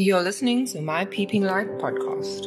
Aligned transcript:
You're 0.00 0.22
listening 0.22 0.64
to 0.66 0.80
my 0.80 1.06
Peeping 1.06 1.42
Light 1.42 1.66
podcast. 1.80 2.46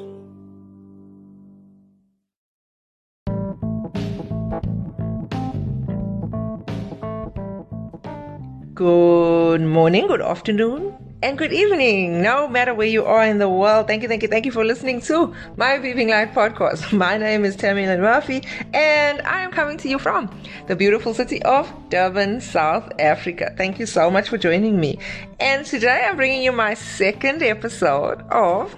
Good 8.74 9.60
morning, 9.60 10.08
good 10.08 10.22
afternoon, 10.22 10.96
and 11.24 11.38
good 11.38 11.54
evening, 11.54 12.22
no 12.22 12.48
matter 12.48 12.74
where 12.74 12.88
you 12.88 13.06
are 13.06 13.24
in 13.24 13.38
the 13.38 13.48
world. 13.48 13.88
Thank 13.88 14.02
you, 14.02 14.08
thank 14.08 14.24
you, 14.24 14.28
thank 14.28 14.46
you 14.46 14.52
for 14.52 14.66
listening 14.66 15.02
to 15.02 15.34
my 15.56 15.78
Peeping 15.78 16.10
Light 16.10 16.34
podcast. 16.34 16.92
My 16.98 17.18
name 17.18 17.46
is 17.46 17.56
Tammy 17.56 17.86
Lynn 17.86 18.02
Murphy, 18.02 18.44
and 18.74 19.22
I 19.22 19.42
am 19.42 19.52
coming 19.52 19.78
to 19.78 19.90
you 19.90 20.00
from 20.00 20.30
the 20.68 20.76
beautiful 20.76 21.14
city 21.14 21.42
of 21.44 21.72
Durban, 21.90 22.42
South 22.42 22.92
Africa. 23.00 23.54
Thank 23.56 23.80
you 23.80 23.86
so 23.86 24.10
much 24.10 24.30
for 24.30 24.38
joining 24.38 24.80
me. 24.80 24.98
And 25.40 25.66
today 25.66 26.08
I'm 26.08 26.16
bringing 26.16 26.42
you 26.42 26.52
my 26.52 26.74
second 26.74 27.44
episode 27.44 28.22
of 28.32 28.76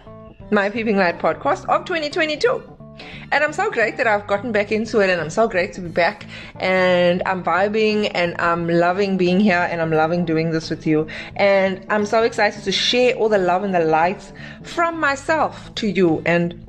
my 0.51 0.69
Peeping 0.69 0.97
Light 0.97 1.19
podcast 1.19 1.65
of 1.69 1.85
2022. 1.85 2.72
And 3.31 3.43
I'm 3.43 3.53
so 3.53 3.71
great 3.71 3.97
that 3.97 4.07
I've 4.07 4.27
gotten 4.27 4.51
back 4.51 4.71
into 4.71 4.99
it 4.99 5.09
and 5.09 5.19
I'm 5.19 5.29
so 5.29 5.47
great 5.47 5.73
to 5.73 5.81
be 5.81 5.89
back 5.89 6.25
and 6.59 7.23
I'm 7.25 7.43
vibing 7.43 8.11
and 8.13 8.39
I'm 8.39 8.67
loving 8.67 9.17
being 9.17 9.39
here 9.39 9.67
and 9.71 9.81
I'm 9.81 9.91
loving 9.91 10.25
doing 10.25 10.51
this 10.51 10.69
with 10.69 10.85
you. 10.85 11.07
And 11.35 11.85
I'm 11.89 12.05
so 12.05 12.23
excited 12.23 12.63
to 12.63 12.71
share 12.71 13.15
all 13.15 13.29
the 13.29 13.39
love 13.39 13.63
and 13.63 13.73
the 13.73 13.79
light 13.79 14.31
from 14.63 14.99
myself 14.99 15.73
to 15.75 15.87
you 15.87 16.21
and 16.25 16.59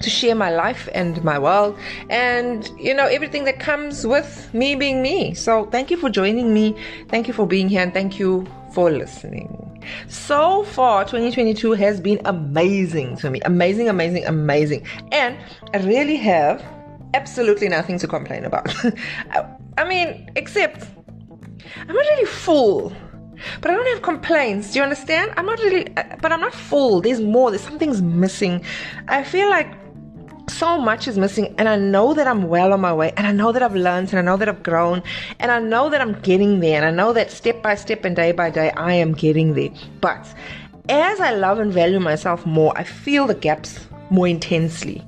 to 0.00 0.10
share 0.10 0.34
my 0.34 0.50
life 0.50 0.88
and 0.94 1.22
my 1.24 1.38
world 1.38 1.74
and 2.10 2.70
you 2.78 2.92
know 2.92 3.06
everything 3.06 3.44
that 3.44 3.58
comes 3.58 4.06
with 4.06 4.52
me 4.52 4.74
being 4.74 5.02
me. 5.02 5.34
So 5.34 5.66
thank 5.66 5.90
you 5.90 5.96
for 5.96 6.10
joining 6.10 6.52
me. 6.52 6.76
Thank 7.08 7.28
you 7.28 7.34
for 7.34 7.46
being 7.46 7.68
here 7.68 7.82
and 7.82 7.92
thank 7.92 8.18
you 8.18 8.46
for 8.72 8.90
listening. 8.90 9.75
So 10.08 10.64
far, 10.64 11.04
2022 11.04 11.72
has 11.72 12.00
been 12.00 12.20
amazing 12.24 13.16
to 13.18 13.30
me. 13.30 13.40
Amazing, 13.44 13.88
amazing, 13.88 14.24
amazing. 14.26 14.86
And 15.12 15.38
I 15.72 15.78
really 15.78 16.16
have 16.16 16.64
absolutely 17.14 17.68
nothing 17.68 17.98
to 17.98 18.06
complain 18.06 18.44
about. 18.44 18.74
I 19.78 19.84
mean, 19.88 20.30
except 20.36 20.86
I'm 21.80 21.94
not 21.94 22.04
really 22.12 22.26
full. 22.26 22.92
But 23.60 23.70
I 23.70 23.74
don't 23.74 23.86
have 23.88 24.02
complaints. 24.02 24.72
Do 24.72 24.78
you 24.78 24.82
understand? 24.82 25.32
I'm 25.36 25.44
not 25.44 25.58
really, 25.58 25.94
uh, 25.96 26.16
but 26.22 26.32
I'm 26.32 26.40
not 26.40 26.54
full. 26.54 27.02
There's 27.02 27.20
more. 27.20 27.50
There's 27.50 27.62
something's 27.62 28.00
missing. 28.00 28.64
I 29.08 29.24
feel 29.24 29.50
like 29.50 29.74
so 30.50 30.78
much 30.78 31.08
is 31.08 31.18
missing 31.18 31.54
and 31.58 31.68
I 31.68 31.76
know 31.76 32.14
that 32.14 32.26
I'm 32.26 32.48
well 32.48 32.72
on 32.72 32.80
my 32.80 32.92
way 32.92 33.12
and 33.16 33.26
I 33.26 33.32
know 33.32 33.52
that 33.52 33.62
I've 33.62 33.74
learned 33.74 34.10
and 34.10 34.18
I 34.18 34.22
know 34.22 34.36
that 34.36 34.48
I've 34.48 34.62
grown 34.62 35.02
and 35.38 35.50
I 35.50 35.58
know 35.58 35.90
that 35.90 36.00
I'm 36.00 36.18
getting 36.20 36.60
there 36.60 36.76
and 36.76 36.86
I 36.86 36.90
know 36.90 37.12
that 37.12 37.30
step 37.30 37.62
by 37.62 37.74
step 37.74 38.04
and 38.04 38.14
day 38.14 38.32
by 38.32 38.50
day 38.50 38.70
I 38.70 38.94
am 38.94 39.12
getting 39.12 39.54
there. 39.54 39.70
But 40.00 40.26
as 40.88 41.20
I 41.20 41.32
love 41.32 41.58
and 41.58 41.72
value 41.72 42.00
myself 42.00 42.46
more, 42.46 42.72
I 42.76 42.84
feel 42.84 43.26
the 43.26 43.34
gaps 43.34 43.86
more 44.10 44.28
intensely. 44.28 45.04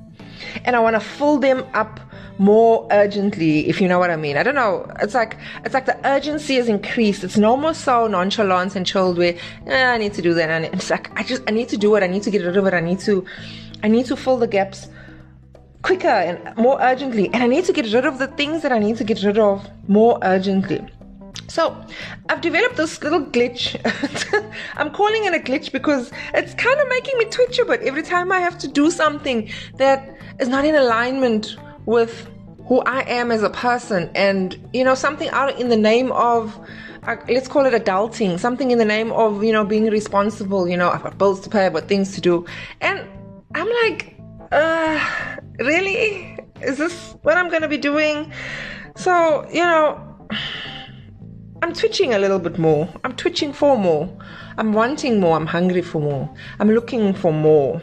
And 0.65 0.75
I 0.75 0.81
want 0.81 0.95
to 0.95 1.01
fill 1.01 1.39
them 1.39 1.65
up 1.75 2.01
more 2.39 2.87
urgently, 2.91 3.69
if 3.69 3.81
you 3.81 3.89
know 3.89 3.99
what 3.99 4.11
I 4.11 4.17
mean. 4.17 4.37
I 4.37 4.43
don't 4.43 4.55
know. 4.55 4.91
It's 5.01 5.15
like 5.15 5.37
it's 5.65 5.75
like 5.75 5.87
the 5.87 5.99
urgency 6.07 6.55
has 6.55 6.69
increased. 6.69 7.25
It's 7.25 7.37
no 7.37 7.57
more 7.57 7.75
so 7.75 8.07
nonchalant 8.07 8.77
and 8.77 8.87
chilled 8.87 9.19
where 9.19 9.35
eh, 9.67 9.85
I 9.85 9.99
need 9.99 10.15
to 10.15 10.23
do 10.23 10.35
that. 10.35 10.49
And 10.49 10.65
it's 10.67 10.91
like 10.91 11.11
I 11.19 11.23
just 11.23 11.43
I 11.49 11.51
need 11.51 11.69
to 11.71 11.77
do 11.77 11.95
it. 11.97 12.03
I 12.03 12.07
need 12.07 12.23
to 12.23 12.31
get 12.31 12.45
rid 12.45 12.57
of 12.57 12.67
it. 12.67 12.75
I 12.75 12.81
need 12.81 13.01
to 13.01 13.25
I 13.83 13.89
need 13.89 14.07
to 14.07 14.17
fill 14.17 14.37
the 14.37 14.47
gaps 14.47 14.89
quicker 15.83 16.09
and 16.09 16.57
more 16.57 16.81
urgently. 16.81 17.27
And 17.33 17.43
I 17.43 17.47
need 17.47 17.65
to 17.67 17.73
get 17.73 17.93
rid 17.93 18.05
of 18.05 18.19
the 18.19 18.27
things 18.27 18.63
that 18.63 18.73
I 18.73 18.79
need 18.79 18.97
to 18.97 19.05
get 19.05 19.23
rid 19.23 19.39
of 19.39 19.69
more 19.89 20.19
urgently. 20.23 20.87
So, 21.49 21.75
I've 22.29 22.43
developed 22.43 22.77
this 22.77 23.03
little 23.03 23.25
glitch. 23.25 23.75
I'm 24.77 24.91
calling 24.91 25.25
it 25.25 25.35
a 25.35 25.39
glitch 25.39 25.73
because 25.73 26.13
it's 26.35 26.53
kind 26.55 26.79
of 26.79 26.89
making 26.89 27.17
me 27.17 27.25
twitch 27.27 27.59
a 27.59 27.65
bit 27.65 27.81
every 27.83 28.03
time 28.03 28.31
I 28.31 28.41
have 28.41 28.59
to 28.59 28.69
do 28.69 28.91
something 28.91 29.51
that 29.77 30.15
is 30.41 30.49
not 30.49 30.67
in 30.67 30.75
alignment 30.75 31.57
with 31.87 32.29
who 32.67 32.81
I 32.83 33.01
am 33.09 33.31
as 33.31 33.43
a 33.43 33.49
person. 33.49 34.11
And, 34.15 34.59
you 34.75 34.85
know, 34.85 34.95
something 34.95 35.31
out 35.31 35.59
in 35.59 35.71
the 35.71 35.77
name 35.77 36.13
of, 36.13 36.59
uh, 37.05 37.17
let's 37.29 37.49
call 37.49 37.65
it 37.65 37.73
adulting, 37.73 38.39
something 38.39 38.71
in 38.71 38.77
the 38.77 38.85
name 38.85 39.11
of, 39.13 39.43
you 39.43 39.53
know, 39.53 39.65
being 39.65 39.87
responsible. 39.87 40.69
You 40.69 40.77
know, 40.77 40.91
I've 40.91 41.03
got 41.03 41.17
bills 41.17 41.41
to 41.41 41.51
pay, 41.51 41.65
I've 41.65 41.73
got 41.73 41.89
things 41.89 42.15
to 42.17 42.21
do. 42.21 42.45
And 42.83 43.09
I'm 43.55 43.69
like, 43.85 44.18
uh, 44.53 45.37
really? 45.59 46.39
Is 46.63 46.79
this 46.79 47.17
what 47.23 47.37
I'm 47.37 47.49
gonna 47.51 47.69
be 47.69 47.79
doing? 47.79 48.33
So, 48.97 49.49
you 49.51 49.61
know, 49.61 50.01
I'm 51.63 51.73
twitching 51.73 52.15
a 52.15 52.19
little 52.19 52.39
bit 52.39 52.59
more. 52.59 52.89
I'm 53.05 53.15
twitching 53.15 53.53
for 53.53 53.77
more. 53.77 54.09
I'm 54.57 54.73
wanting 54.73 55.21
more. 55.21 55.37
I'm 55.37 55.47
hungry 55.47 55.83
for 55.83 56.01
more. 56.01 56.33
I'm 56.61 56.71
looking 56.71 57.15
for 57.15 57.33
more. 57.33 57.81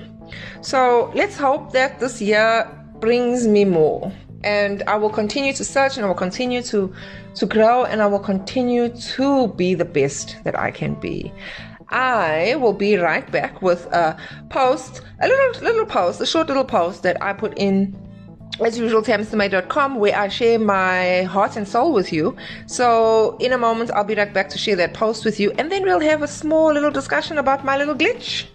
So 0.62 1.12
let's 1.14 1.38
hope 1.38 1.72
that 1.74 2.00
this 2.00 2.22
year 2.22 2.70
brings 3.00 3.48
me 3.48 3.66
more. 3.66 4.12
And 4.44 4.84
I 4.84 4.96
will 4.96 5.10
continue 5.10 5.54
to 5.54 5.64
search 5.64 5.98
and 5.98 6.06
I 6.06 6.08
will 6.08 6.16
continue 6.16 6.62
to, 6.64 6.94
to 7.36 7.46
grow 7.46 7.84
and 7.84 8.02
I 8.02 8.08
will 8.08 8.20
continue 8.20 8.90
to 8.90 9.48
be 9.50 9.74
the 9.74 9.86
best 9.86 10.38
that 10.44 10.58
I 10.58 10.72
can 10.72 10.96
be. 10.96 11.34
I 11.90 12.56
will 12.56 12.74
be 12.74 12.98
right 12.98 13.30
back 13.32 13.62
with 13.62 13.86
a 13.88 14.18
post, 14.50 15.02
a 15.22 15.28
little 15.28 15.62
little 15.62 15.86
post, 15.86 16.22
a 16.22 16.26
short 16.26 16.48
little 16.48 16.66
post 16.66 17.04
that 17.04 17.22
I 17.22 17.34
put 17.34 17.54
in 17.58 17.96
as 18.64 18.78
usual 18.80 19.02
tamstamay.com 19.02 19.96
where 19.96 20.18
I 20.18 20.30
share 20.30 20.58
my 20.60 21.24
heart 21.24 21.58
and 21.58 21.68
soul 21.68 21.94
with 21.94 22.14
you. 22.14 22.36
So 22.68 23.38
in 23.40 23.52
a 23.52 23.58
moment 23.58 23.92
I'll 23.92 24.04
be 24.04 24.16
right 24.16 24.34
back 24.34 24.50
to 24.50 24.58
share 24.58 24.76
that 24.78 24.94
post 24.94 25.26
with 25.26 25.40
you 25.40 25.52
and 25.58 25.72
then 25.72 25.84
we'll 25.84 26.00
have 26.00 26.22
a 26.22 26.28
small 26.28 26.72
little 26.74 26.92
discussion 26.92 27.38
about 27.38 27.66
my 27.66 27.78
little 27.78 27.96
glitch. 27.96 28.46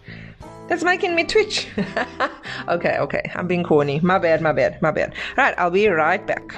That's 0.68 0.84
making 0.84 1.16
me 1.16 1.24
twitch. 1.24 1.66
okay, 2.68 2.96
okay. 2.98 3.30
I'm 3.34 3.48
being 3.48 3.64
corny. 3.64 3.98
My 4.00 4.18
bad, 4.18 4.40
my 4.40 4.52
bad, 4.52 4.80
my 4.80 4.92
bad. 4.92 5.14
Right, 5.36 5.52
I'll 5.58 5.70
be 5.70 5.88
right 5.88 6.24
back. 6.24 6.54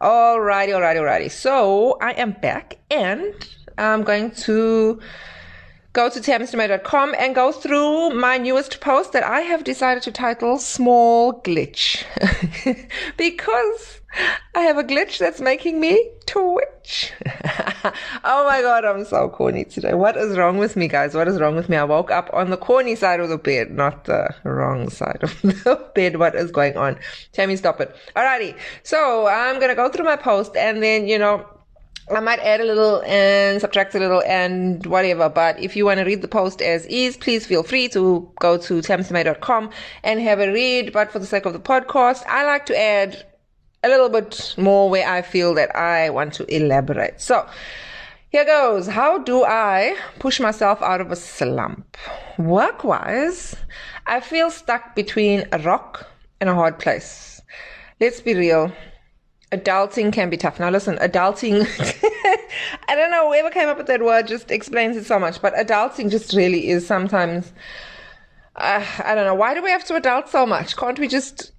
Alrighty, 0.00 0.68
alrighty, 0.68 0.96
alrighty. 0.96 1.30
So 1.30 1.96
I 2.02 2.12
am 2.12 2.32
back 2.32 2.78
and 2.90 3.32
I'm 3.78 4.02
going 4.02 4.30
to 4.32 5.00
go 5.96 6.10
to 6.10 6.20
tamstamay.com 6.20 7.14
and 7.18 7.34
go 7.34 7.50
through 7.50 8.10
my 8.10 8.36
newest 8.36 8.80
post 8.82 9.14
that 9.14 9.24
I 9.24 9.40
have 9.40 9.64
decided 9.64 10.02
to 10.02 10.12
title 10.12 10.58
Small 10.58 11.40
Glitch. 11.40 12.04
because 13.16 14.02
I 14.54 14.60
have 14.60 14.76
a 14.76 14.84
glitch 14.84 15.18
that's 15.18 15.40
making 15.40 15.80
me 15.80 16.10
twitch. 16.26 17.14
oh 18.24 18.44
my 18.44 18.60
god, 18.60 18.84
I'm 18.84 19.06
so 19.06 19.30
corny 19.30 19.64
today. 19.64 19.94
What 19.94 20.18
is 20.18 20.36
wrong 20.36 20.58
with 20.58 20.76
me, 20.76 20.86
guys? 20.86 21.14
What 21.14 21.28
is 21.28 21.40
wrong 21.40 21.56
with 21.56 21.70
me? 21.70 21.78
I 21.78 21.84
woke 21.84 22.10
up 22.10 22.28
on 22.34 22.50
the 22.50 22.58
corny 22.58 22.94
side 22.94 23.20
of 23.20 23.30
the 23.30 23.38
bed, 23.38 23.70
not 23.70 24.04
the 24.04 24.34
wrong 24.44 24.90
side 24.90 25.20
of 25.22 25.40
the 25.42 25.82
bed. 25.94 26.18
What 26.18 26.34
is 26.34 26.50
going 26.50 26.76
on? 26.76 26.98
Tammy, 27.32 27.56
stop 27.56 27.80
it. 27.80 27.96
Alrighty. 28.14 28.54
So 28.82 29.28
I'm 29.28 29.58
gonna 29.58 29.74
go 29.74 29.88
through 29.88 30.04
my 30.04 30.16
post 30.16 30.56
and 30.56 30.82
then, 30.82 31.08
you 31.08 31.18
know, 31.18 31.46
I 32.08 32.20
might 32.20 32.38
add 32.38 32.60
a 32.60 32.64
little 32.64 33.02
and 33.02 33.60
subtract 33.60 33.94
a 33.96 33.98
little 33.98 34.22
and 34.22 34.86
whatever. 34.86 35.28
But 35.28 35.58
if 35.58 35.74
you 35.74 35.84
want 35.84 35.98
to 35.98 36.04
read 36.04 36.22
the 36.22 36.28
post 36.28 36.62
as 36.62 36.86
is, 36.86 37.16
please 37.16 37.44
feel 37.44 37.64
free 37.64 37.88
to 37.88 38.30
go 38.38 38.56
to 38.58 38.74
tamstamay.com 38.74 39.70
and 40.04 40.20
have 40.20 40.38
a 40.38 40.52
read. 40.52 40.92
But 40.92 41.10
for 41.10 41.18
the 41.18 41.26
sake 41.26 41.46
of 41.46 41.52
the 41.52 41.58
podcast, 41.58 42.24
I 42.26 42.44
like 42.44 42.66
to 42.66 42.78
add 42.78 43.26
a 43.82 43.88
little 43.88 44.08
bit 44.08 44.54
more 44.56 44.88
where 44.88 45.08
I 45.08 45.22
feel 45.22 45.54
that 45.54 45.74
I 45.74 46.10
want 46.10 46.34
to 46.34 46.54
elaborate. 46.54 47.20
So 47.20 47.46
here 48.30 48.44
goes. 48.44 48.86
How 48.86 49.18
do 49.18 49.44
I 49.44 49.96
push 50.18 50.38
myself 50.40 50.82
out 50.82 51.00
of 51.00 51.10
a 51.10 51.16
slump? 51.16 51.96
Work 52.38 52.84
wise, 52.84 53.56
I 54.06 54.20
feel 54.20 54.50
stuck 54.50 54.94
between 54.94 55.46
a 55.52 55.58
rock 55.58 56.06
and 56.40 56.50
a 56.50 56.54
hard 56.54 56.78
place. 56.78 57.40
Let's 58.00 58.20
be 58.20 58.34
real. 58.34 58.72
Adulting 59.56 60.12
can 60.12 60.30
be 60.30 60.36
tough. 60.36 60.60
Now 60.60 60.70
listen, 60.70 60.96
adulting, 60.98 61.66
I 62.88 62.94
don't 62.94 63.10
know, 63.10 63.28
whoever 63.28 63.50
came 63.50 63.68
up 63.68 63.78
with 63.78 63.86
that 63.86 64.02
word 64.02 64.26
just 64.26 64.50
explains 64.50 64.96
it 64.96 65.06
so 65.06 65.18
much, 65.18 65.40
but 65.40 65.54
adulting 65.54 66.10
just 66.10 66.34
really 66.34 66.68
is 66.68 66.86
sometimes, 66.86 67.52
uh, 68.56 68.84
I 69.04 69.14
don't 69.14 69.24
know, 69.24 69.34
why 69.34 69.54
do 69.54 69.62
we 69.62 69.70
have 69.70 69.84
to 69.84 69.94
adult 69.94 70.28
so 70.28 70.46
much? 70.46 70.76
Can't 70.76 70.98
we 70.98 71.08
just 71.08 71.52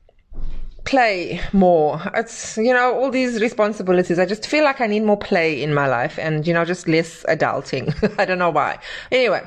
play 0.88 1.42
more. 1.52 2.02
It's, 2.16 2.58
you 2.58 2.74
know, 2.74 2.96
all 2.96 3.12
these 3.12 3.42
responsibilities. 3.42 4.20
I 4.20 4.26
just 4.26 4.48
feel 4.48 4.64
like 4.64 4.80
I 4.80 4.88
need 4.88 5.04
more 5.04 5.18
play 5.18 5.62
in 5.62 5.74
my 5.74 5.88
life 5.88 6.18
and, 6.18 6.48
you 6.48 6.54
know, 6.54 6.64
just 6.64 6.88
less 6.88 7.24
adulting. 7.24 7.94
I 8.20 8.26
don't 8.26 8.40
know 8.40 8.50
why. 8.50 8.80
Anyway. 9.12 9.42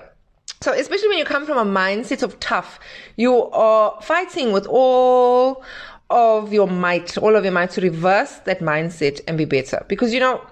So 0.63 0.75
especially 0.75 1.09
when 1.09 1.17
you 1.17 1.25
come 1.25 1.47
from 1.47 1.57
a 1.57 1.65
mindset 1.65 2.23
of 2.23 2.39
tough, 2.39 2.79
you 3.17 3.45
are 3.53 3.99
fighting 4.03 4.53
with 4.53 4.67
all 4.67 5.65
of 6.11 6.53
your 6.53 6.67
might, 6.67 7.17
all 7.19 7.37
of 7.37 7.45
your 7.45 7.53
might 7.53 7.71
to 7.71 7.81
reverse 7.81 8.39
that 8.45 8.61
mindset 8.61 9.21
and 9.27 9.39
be 9.39 9.45
better. 9.45 9.85
Because, 9.89 10.13
you 10.13 10.21
know, 10.21 10.45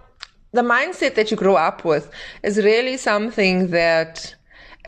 the 0.52 0.62
mindset 0.62 1.14
that 1.16 1.30
you 1.30 1.36
grow 1.36 1.56
up 1.56 1.84
with 1.84 2.10
is 2.42 2.58
really 2.58 2.96
something 2.96 3.68
that 3.68 4.34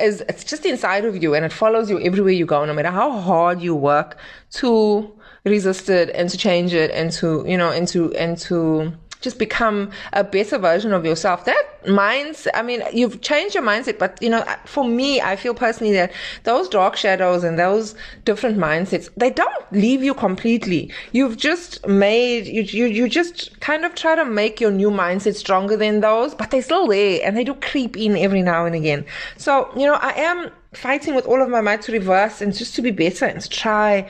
is 0.00 0.22
it's 0.28 0.44
just 0.44 0.64
inside 0.64 1.04
of 1.04 1.22
you 1.22 1.34
and 1.34 1.44
it 1.44 1.52
follows 1.52 1.90
you 1.90 2.00
everywhere 2.00 2.32
you 2.32 2.46
go, 2.46 2.64
no 2.64 2.72
matter 2.72 2.90
how 2.90 3.10
hard 3.10 3.60
you 3.60 3.74
work 3.74 4.16
to 4.50 5.12
resist 5.44 5.88
it 5.90 6.10
and 6.10 6.30
to 6.30 6.38
change 6.38 6.72
it 6.72 6.90
and 6.92 7.12
to, 7.12 7.44
you 7.46 7.56
know, 7.56 7.70
and 7.70 7.88
to, 7.88 8.14
and 8.14 8.38
to 8.38 8.92
just 9.20 9.38
become 9.38 9.90
a 10.12 10.24
better 10.24 10.58
version 10.58 10.92
of 10.92 11.04
yourself. 11.04 11.44
That 11.44 11.88
minds, 11.88 12.48
I 12.54 12.62
mean, 12.62 12.82
you've 12.92 13.20
changed 13.20 13.54
your 13.54 13.64
mindset, 13.64 13.98
but 13.98 14.20
you 14.22 14.28
know, 14.28 14.44
for 14.64 14.84
me, 14.84 15.20
I 15.20 15.36
feel 15.36 15.54
personally 15.54 15.92
that 15.94 16.12
those 16.44 16.68
dark 16.68 16.96
shadows 16.96 17.44
and 17.44 17.58
those 17.58 17.94
different 18.24 18.58
mindsets, 18.58 19.08
they 19.16 19.30
don't 19.30 19.72
leave 19.72 20.02
you 20.02 20.14
completely. 20.14 20.92
You've 21.12 21.36
just 21.36 21.86
made, 21.86 22.46
you, 22.46 22.62
you, 22.62 22.86
you 22.86 23.08
just 23.08 23.60
kind 23.60 23.84
of 23.84 23.94
try 23.94 24.14
to 24.14 24.24
make 24.24 24.60
your 24.60 24.70
new 24.70 24.90
mindset 24.90 25.34
stronger 25.34 25.76
than 25.76 26.00
those, 26.00 26.34
but 26.34 26.50
they're 26.50 26.62
still 26.62 26.86
there 26.86 27.20
and 27.22 27.36
they 27.36 27.44
do 27.44 27.54
creep 27.54 27.96
in 27.96 28.16
every 28.16 28.42
now 28.42 28.64
and 28.64 28.74
again. 28.74 29.04
So, 29.36 29.70
you 29.76 29.86
know, 29.86 29.94
I 29.94 30.12
am 30.12 30.50
fighting 30.72 31.14
with 31.14 31.26
all 31.26 31.42
of 31.42 31.48
my 31.48 31.60
might 31.60 31.82
to 31.82 31.92
reverse 31.92 32.40
and 32.40 32.54
just 32.54 32.74
to 32.76 32.82
be 32.82 32.90
better 32.90 33.26
and 33.26 33.40
to 33.40 33.48
try 33.48 34.08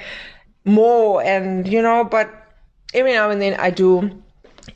more 0.65 1.23
and, 1.23 1.67
you 1.67 1.81
know, 1.81 2.05
but 2.05 2.31
every 2.93 3.12
now 3.12 3.31
and 3.31 3.41
then 3.41 3.55
I 3.59 3.71
do 3.71 4.23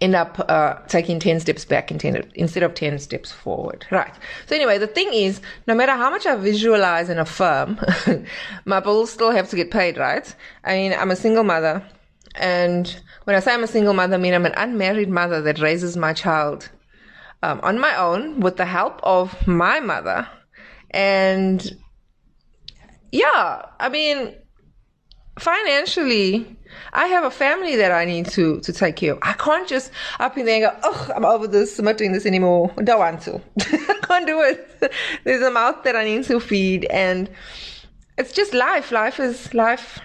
end 0.01 0.15
up 0.15 0.45
uh, 0.49 0.75
taking 0.89 1.19
10 1.19 1.41
steps 1.41 1.65
back 1.65 1.91
instead 1.91 2.63
of 2.63 2.75
10 2.75 2.99
steps 2.99 3.33
forward. 3.33 3.87
Right. 3.91 4.13
So, 4.47 4.55
anyway, 4.55 4.79
the 4.79 4.87
thing 4.87 5.13
is, 5.13 5.41
no 5.67 5.75
matter 5.75 5.93
how 5.93 6.11
much 6.11 6.27
I 6.27 6.37
visualize 6.37 7.09
and 7.09 7.21
affirm, 7.21 7.81
my 8.65 8.81
bills 8.81 9.11
still 9.11 9.31
have 9.31 9.49
to 9.51 9.57
get 9.57 9.71
paid, 9.71 9.97
right? 9.97 10.35
I 10.65 10.75
mean, 10.75 10.93
I'm 10.93 11.11
a 11.11 11.17
single 11.17 11.45
mother. 11.45 11.83
And 12.37 12.95
when 13.25 13.37
I 13.37 13.41
say 13.41 13.55
I'm 13.55 13.65
a 13.65 13.69
single 13.69 13.95
mother, 13.95 14.15
I 14.15 14.19
mean 14.19 14.35
I'm 14.35 14.47
an 14.47 14.55
unmarried 14.57 15.09
mother 15.09 15.41
that 15.43 15.61
raises 15.61 15.97
my 15.97 16.13
child 16.13 16.69
um, 17.43 17.61
on 17.63 17.79
my 17.79 17.97
own 17.97 18.41
with 18.41 18.57
the 18.57 18.65
help 18.65 19.01
of 19.03 19.47
my 19.47 19.81
mother. 19.81 20.29
And 20.91 21.77
yeah, 23.13 23.67
I 23.79 23.89
mean, 23.89 24.35
financially, 25.39 26.57
I 26.93 27.07
have 27.07 27.25
a 27.25 27.31
family 27.31 27.77
that 27.77 27.93
I 27.93 28.05
need 28.05 28.27
to, 28.31 28.61
to 28.61 28.73
take 28.73 28.97
care 28.97 29.13
of. 29.13 29.19
I 29.23 29.33
can't 29.35 29.69
just 29.69 29.91
up 30.21 30.37
in 30.39 30.47
there 30.47 30.65
and 30.65 30.73
go, 30.73 30.81
oh, 30.85 31.11
I'm 31.15 31.25
over 31.25 31.47
this. 31.47 31.79
I'm 31.79 31.85
not 31.85 31.99
doing 31.99 32.13
this 32.13 32.27
anymore. 32.27 32.73
I 32.79 32.83
don't 32.83 32.99
want 32.99 33.23
to. 33.23 33.41
I 33.61 33.99
can't 34.03 34.27
do 34.27 34.41
it. 34.43 34.93
There's 35.25 35.43
a 35.43 35.51
mouth 35.51 35.83
that 35.85 35.97
I 35.97 36.05
need 36.05 36.25
to 36.25 36.41
feed. 36.41 36.85
And 36.87 37.29
it's 38.17 38.33
just 38.33 38.55
life. 38.55 38.93
Life 38.93 39.19
is 39.21 39.53
life. 39.55 40.01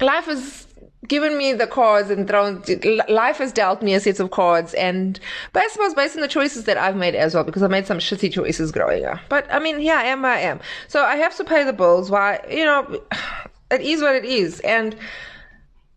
Life 0.00 0.26
has 0.26 0.66
given 1.08 1.36
me 1.36 1.52
the 1.52 1.66
cards 1.66 2.08
and 2.08 2.28
thrown, 2.28 2.62
life 3.08 3.38
has 3.38 3.52
dealt 3.52 3.82
me 3.82 3.94
a 3.94 4.00
set 4.00 4.20
of 4.20 4.30
cards. 4.30 4.74
And, 4.74 5.18
but 5.52 5.62
I 5.62 5.68
suppose 5.68 5.92
based 5.92 6.14
on 6.14 6.22
the 6.22 6.28
choices 6.28 6.64
that 6.64 6.76
I've 6.76 6.96
made 6.96 7.16
as 7.16 7.34
well, 7.34 7.42
because 7.42 7.62
I 7.62 7.66
made 7.66 7.86
some 7.86 7.98
shitty 7.98 8.32
choices 8.32 8.70
growing 8.70 9.04
up. 9.04 9.18
But 9.28 9.52
I 9.52 9.58
mean, 9.58 9.80
yeah, 9.80 9.96
I 9.96 10.04
am, 10.04 10.24
I 10.24 10.38
am. 10.38 10.60
So 10.88 11.02
I 11.02 11.16
have 11.16 11.36
to 11.38 11.44
pay 11.44 11.64
the 11.64 11.72
bills. 11.72 12.10
Why, 12.10 12.40
you 12.48 12.64
know, 12.64 13.02
it 13.70 13.80
is 13.80 14.02
what 14.02 14.14
it 14.14 14.24
is. 14.24 14.60
And 14.60 14.96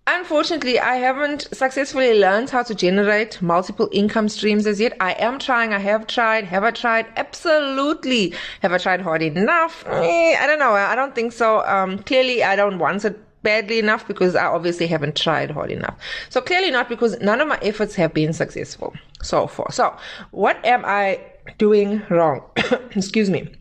Unfortunately, 0.06 0.80
I 0.80 0.96
haven't 0.96 1.48
successfully 1.56 2.20
learned 2.20 2.50
how 2.50 2.64
to 2.64 2.76
generate 2.76 3.42
multiple 3.42 3.88
income 3.94 4.28
streams 4.28 4.68
as 4.68 4.78
yet. 4.78 4.98
I 5.00 5.14
am 5.14 5.40
trying. 5.40 5.72
I 5.72 5.80
have 5.80 6.08
tried. 6.08 6.44
Have 6.44 6.66
I 6.66 6.72
tried? 6.72 7.06
Absolutely. 7.16 8.34
Have 8.62 8.74
I 8.74 8.80
tried 8.80 9.00
hard 9.00 9.22
enough? 9.22 9.86
Eh, 9.88 10.36
I 10.38 10.46
don't 10.46 10.60
know. 10.60 10.74
I 10.74 10.94
don't 10.96 11.16
think 11.16 11.32
so. 11.32 11.66
Um, 11.66 12.00
clearly, 12.00 12.44
I 12.44 12.58
don't 12.58 12.80
want 12.80 13.06
it 13.06 13.18
badly 13.44 13.80
enough 13.80 14.06
because 14.06 14.36
I 14.36 14.46
obviously 14.48 14.88
haven't 14.88 15.16
tried 15.16 15.52
hard 15.52 15.72
enough. 15.72 15.98
So 16.30 16.42
clearly 16.42 16.72
not 16.72 16.90
because 16.90 17.18
none 17.22 17.40
of 17.40 17.48
my 17.48 17.60
efforts 17.62 17.96
have 17.96 18.14
been 18.14 18.34
successful 18.34 18.94
so 19.22 19.48
far. 19.48 19.72
So 19.72 19.96
what 20.32 20.64
am 20.66 20.84
I 20.86 21.22
doing 21.58 22.02
wrong? 22.10 22.44
Excuse 22.96 23.30
me. 23.30 23.54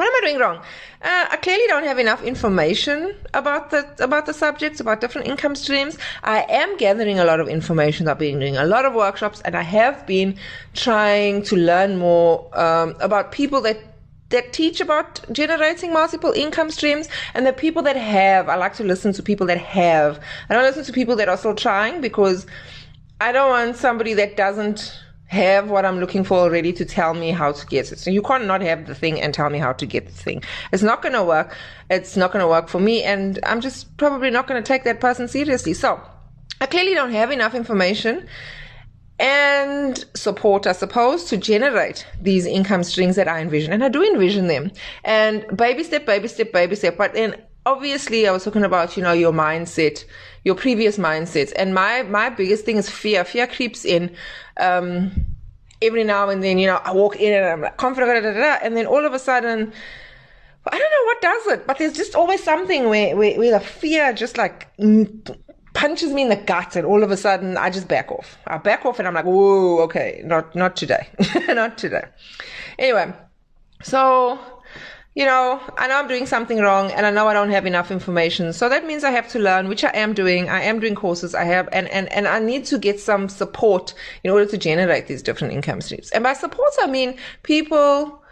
What 0.00 0.06
am 0.06 0.14
I 0.14 0.20
doing 0.28 0.38
wrong? 0.40 0.56
Uh, 1.02 1.26
I 1.30 1.36
clearly 1.42 1.66
don't 1.66 1.84
have 1.84 1.98
enough 1.98 2.22
information 2.22 3.14
about 3.34 3.68
the 3.68 3.84
about 4.02 4.24
the 4.24 4.32
subjects, 4.32 4.80
about 4.80 5.02
different 5.02 5.28
income 5.28 5.54
streams. 5.54 5.98
I 6.24 6.46
am 6.48 6.78
gathering 6.78 7.18
a 7.18 7.24
lot 7.26 7.38
of 7.38 7.48
information. 7.50 8.08
I've 8.08 8.18
been 8.18 8.38
doing 8.38 8.56
a 8.56 8.64
lot 8.64 8.86
of 8.86 8.94
workshops, 8.94 9.42
and 9.42 9.54
I 9.54 9.60
have 9.60 10.06
been 10.06 10.38
trying 10.72 11.42
to 11.42 11.54
learn 11.54 11.98
more 11.98 12.48
um, 12.58 12.96
about 13.00 13.30
people 13.30 13.60
that 13.60 13.76
that 14.30 14.54
teach 14.54 14.80
about 14.80 15.22
generating 15.32 15.92
multiple 15.92 16.32
income 16.32 16.70
streams 16.70 17.06
and 17.34 17.46
the 17.46 17.52
people 17.52 17.82
that 17.82 17.96
have. 17.96 18.48
I 18.48 18.54
like 18.54 18.72
to 18.76 18.84
listen 18.84 19.12
to 19.12 19.22
people 19.22 19.46
that 19.48 19.58
have. 19.58 20.18
I 20.48 20.54
don't 20.54 20.62
listen 20.62 20.84
to 20.84 20.94
people 20.94 21.14
that 21.16 21.28
are 21.28 21.36
still 21.36 21.54
trying 21.54 22.00
because 22.00 22.46
I 23.20 23.32
don't 23.32 23.50
want 23.50 23.76
somebody 23.76 24.14
that 24.14 24.34
doesn't 24.34 24.98
have 25.30 25.70
what 25.70 25.86
I'm 25.86 26.00
looking 26.00 26.24
for 26.24 26.38
already 26.38 26.72
to 26.72 26.84
tell 26.84 27.14
me 27.14 27.30
how 27.30 27.52
to 27.52 27.66
get 27.66 27.92
it. 27.92 28.00
So 28.00 28.10
you 28.10 28.20
can't 28.20 28.46
not 28.46 28.62
have 28.62 28.88
the 28.88 28.96
thing 28.96 29.20
and 29.20 29.32
tell 29.32 29.48
me 29.48 29.58
how 29.58 29.72
to 29.72 29.86
get 29.86 30.06
the 30.06 30.12
thing. 30.12 30.42
It's 30.72 30.82
not 30.82 31.02
going 31.02 31.12
to 31.12 31.22
work. 31.22 31.56
It's 31.88 32.16
not 32.16 32.32
going 32.32 32.42
to 32.42 32.48
work 32.48 32.68
for 32.68 32.80
me. 32.80 33.04
And 33.04 33.38
I'm 33.44 33.60
just 33.60 33.96
probably 33.96 34.30
not 34.30 34.48
going 34.48 34.60
to 34.60 34.66
take 34.66 34.82
that 34.84 34.98
person 34.98 35.28
seriously. 35.28 35.72
So 35.72 36.02
I 36.60 36.66
clearly 36.66 36.94
don't 36.94 37.12
have 37.12 37.30
enough 37.30 37.54
information 37.54 38.26
and 39.20 40.04
support, 40.14 40.66
I 40.66 40.72
suppose, 40.72 41.22
to 41.26 41.36
generate 41.36 42.04
these 42.20 42.44
income 42.44 42.82
streams 42.82 43.14
that 43.14 43.28
I 43.28 43.40
envision. 43.40 43.72
And 43.72 43.84
I 43.84 43.88
do 43.88 44.02
envision 44.02 44.48
them. 44.48 44.72
And 45.04 45.46
baby 45.56 45.84
step, 45.84 46.06
baby 46.06 46.26
step, 46.26 46.50
baby 46.52 46.74
step. 46.74 46.96
But 46.96 47.14
then 47.14 47.36
obviously 47.66 48.26
I 48.26 48.32
was 48.32 48.44
talking 48.44 48.64
about, 48.64 48.96
you 48.96 49.02
know, 49.02 49.12
your 49.12 49.32
mindset, 49.32 50.04
your 50.44 50.54
previous 50.54 50.98
mindsets. 50.98 51.52
And 51.56 51.74
my, 51.74 52.02
my 52.02 52.30
biggest 52.30 52.64
thing 52.64 52.76
is 52.76 52.88
fear. 52.88 53.24
Fear 53.24 53.46
creeps 53.48 53.84
in. 53.84 54.14
Um, 54.58 55.12
every 55.82 56.04
now 56.04 56.28
and 56.28 56.42
then, 56.42 56.58
you 56.58 56.66
know, 56.66 56.80
I 56.84 56.92
walk 56.92 57.16
in 57.16 57.32
and 57.32 57.46
I'm 57.46 57.60
like 57.62 57.76
confident, 57.76 58.22
da, 58.22 58.32
da, 58.32 58.38
da, 58.38 58.58
and 58.62 58.76
then 58.76 58.86
all 58.86 59.04
of 59.04 59.14
a 59.14 59.18
sudden, 59.18 59.72
I 60.66 60.78
don't 60.78 60.90
know 60.90 61.04
what 61.04 61.20
does 61.22 61.46
it, 61.58 61.66
but 61.66 61.78
there's 61.78 61.94
just 61.94 62.14
always 62.14 62.42
something 62.42 62.88
where, 62.88 63.16
where, 63.16 63.38
where 63.38 63.58
the 63.58 63.64
fear 63.64 64.12
just 64.12 64.36
like 64.36 64.68
punches 65.72 66.12
me 66.12 66.22
in 66.22 66.28
the 66.28 66.36
gut 66.36 66.76
and 66.76 66.86
all 66.86 67.02
of 67.02 67.10
a 67.10 67.16
sudden 67.16 67.56
I 67.56 67.70
just 67.70 67.88
back 67.88 68.10
off. 68.12 68.36
I 68.46 68.58
back 68.58 68.84
off 68.84 68.98
and 68.98 69.08
I'm 69.08 69.14
like, 69.14 69.24
whoa, 69.24 69.80
okay, 69.84 70.20
not, 70.24 70.54
not 70.54 70.76
today. 70.76 71.08
not 71.48 71.78
today. 71.78 72.04
Anyway, 72.78 73.12
so 73.82 74.38
you 75.20 75.26
know, 75.26 75.60
I 75.76 75.86
know 75.86 75.98
I'm 75.98 76.08
doing 76.08 76.24
something 76.24 76.60
wrong 76.60 76.90
and 76.92 77.04
I 77.04 77.10
know 77.10 77.28
I 77.28 77.34
don't 77.34 77.50
have 77.50 77.66
enough 77.66 77.90
information. 77.90 78.54
So 78.54 78.70
that 78.70 78.86
means 78.86 79.04
I 79.04 79.10
have 79.10 79.28
to 79.32 79.38
learn, 79.38 79.68
which 79.68 79.84
I 79.84 79.90
am 79.90 80.14
doing. 80.14 80.48
I 80.48 80.62
am 80.62 80.80
doing 80.80 80.94
courses. 80.94 81.34
I 81.34 81.44
have, 81.44 81.68
and, 81.72 81.88
and, 81.88 82.10
and 82.10 82.26
I 82.26 82.38
need 82.38 82.64
to 82.72 82.78
get 82.78 82.98
some 82.98 83.28
support 83.28 83.92
in 84.24 84.30
order 84.30 84.46
to 84.46 84.56
generate 84.56 85.08
these 85.08 85.20
different 85.20 85.52
income 85.52 85.82
streams. 85.82 86.10
And 86.12 86.24
by 86.24 86.32
support, 86.32 86.70
I 86.80 86.86
mean 86.86 87.18
people 87.42 88.22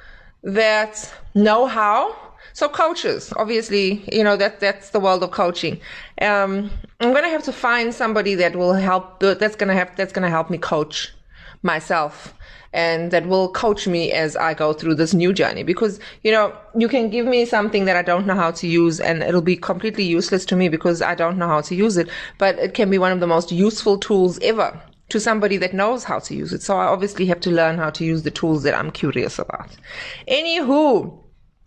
that 0.43 1.13
know 1.35 1.67
how. 1.67 2.17
So 2.55 2.71
coaches, 2.71 3.35
obviously, 3.37 4.03
you 4.11 4.25
know, 4.25 4.39
that, 4.39 4.59
that's 4.59 4.89
the 4.89 4.99
world 4.99 5.23
of 5.23 5.31
coaching. 5.31 5.83
Um, 6.23 6.71
I'm 7.01 7.11
going 7.13 7.23
to 7.23 7.29
have 7.29 7.45
to 7.45 7.53
find 7.53 7.95
somebody 7.95 8.35
that 8.37 8.57
will 8.57 8.73
help, 8.73 9.21
that's 9.21 9.57
going 9.57 9.69
to 9.69 9.75
have, 9.75 9.95
that's 9.95 10.15
going 10.15 10.23
to 10.23 10.31
help 10.31 10.49
me 10.49 10.57
coach 10.57 11.13
myself 11.63 12.35
and 12.73 13.11
that 13.11 13.27
will 13.27 13.51
coach 13.53 13.87
me 13.87 14.13
as 14.13 14.37
I 14.37 14.55
go 14.55 14.73
through 14.73 14.97
this 14.97 15.15
new 15.15 15.33
journey. 15.33 15.63
Because, 15.63 15.99
you 16.23 16.31
know, 16.31 16.57
you 16.77 16.89
can 16.89 17.09
give 17.09 17.27
me 17.27 17.45
something 17.47 17.87
that 17.87 17.97
I 17.97 18.03
don't 18.03 18.27
know 18.27 18.35
how 18.35 18.51
to 18.53 18.67
use 18.67 19.01
and 19.01 19.23
it'll 19.23 19.41
be 19.41 19.57
completely 19.57 20.05
useless 20.05 20.45
to 20.47 20.57
me 20.57 20.69
because 20.69 21.01
I 21.01 21.15
don't 21.15 21.39
know 21.39 21.49
how 21.49 21.63
to 21.63 21.75
use 21.75 21.97
it. 21.97 22.09
But 22.37 22.59
it 22.59 22.75
can 22.75 22.91
be 22.91 22.99
one 22.99 23.13
of 23.13 23.21
the 23.21 23.27
most 23.27 23.51
useful 23.51 23.99
tools 23.99 24.39
ever 24.41 24.79
to 25.09 25.19
somebody 25.19 25.57
that 25.57 25.73
knows 25.73 26.05
how 26.05 26.19
to 26.19 26.35
use 26.35 26.53
it. 26.53 26.63
So 26.63 26.77
I 26.77 26.85
obviously 26.85 27.25
have 27.27 27.41
to 27.41 27.51
learn 27.51 27.79
how 27.79 27.91
to 27.91 28.05
use 28.05 28.23
the 28.23 28.31
tools 28.31 28.63
that 28.65 28.75
I'm 28.75 28.91
curious 28.91 29.39
about. 29.39 29.71
Anywho, 30.29 31.19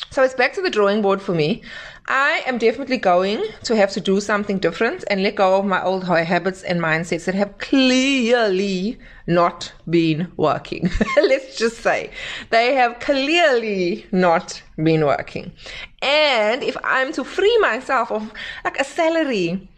so 0.10 0.24
it's 0.24 0.34
back 0.34 0.54
to 0.54 0.62
the 0.62 0.70
drawing 0.70 1.02
board 1.02 1.22
for 1.22 1.34
me. 1.34 1.62
I 2.08 2.44
am 2.46 2.58
definitely 2.58 2.98
going 2.98 3.44
to 3.64 3.76
have 3.76 3.92
to 3.92 4.02
do 4.02 4.20
something 4.20 4.58
different 4.58 5.04
and 5.10 5.24
let 5.24 5.36
go 5.36 5.60
of 5.60 5.66
my 5.66 5.82
old 5.82 6.04
habits 6.04 6.64
and 6.64 6.82
mindsets 6.82 7.26
that 7.26 7.36
have 7.36 7.58
clearly 7.60 8.98
not 9.28 9.72
been 9.90 10.32
working. 10.36 10.90
Let's 11.16 11.58
just 11.58 11.78
say 11.78 12.12
they 12.50 12.74
have 12.74 13.00
clearly 13.00 14.06
not 14.12 14.62
been 14.76 15.06
working. 15.06 15.54
And 16.02 16.64
if 16.64 16.76
I'm 16.84 17.14
to 17.14 17.24
free 17.24 17.58
myself 17.60 18.12
of 18.12 18.34
like 18.66 18.80
a 18.80 18.84
salary, 18.84 19.70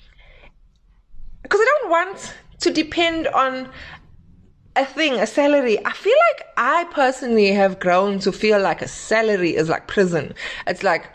because 1.44 1.60
I 1.60 1.66
don't 1.66 1.92
want 1.92 2.34
to 2.62 2.72
depend 2.72 3.28
on 3.28 3.70
a 4.76 4.86
thing, 4.86 5.14
a 5.14 5.28
salary. 5.28 5.84
I 5.86 5.92
feel 5.92 6.16
like 6.32 6.48
I 6.58 6.86
personally 6.92 7.52
have 7.52 7.80
grown 7.80 8.20
to 8.20 8.32
feel 8.32 8.60
like 8.60 8.82
a 8.82 8.88
salary 8.88 9.56
is 9.56 9.70
like 9.70 9.88
prison. 9.88 10.34
It's 10.68 10.84
like 10.84 11.06